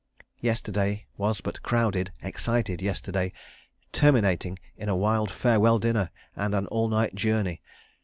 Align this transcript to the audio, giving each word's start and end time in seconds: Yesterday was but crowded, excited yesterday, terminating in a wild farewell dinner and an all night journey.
Yesterday 0.39 1.05
was 1.15 1.41
but 1.41 1.61
crowded, 1.61 2.11
excited 2.23 2.81
yesterday, 2.81 3.31
terminating 3.91 4.57
in 4.75 4.89
a 4.89 4.95
wild 4.95 5.29
farewell 5.29 5.77
dinner 5.77 6.09
and 6.35 6.55
an 6.55 6.65
all 6.69 6.89
night 6.89 7.13
journey. 7.13 7.61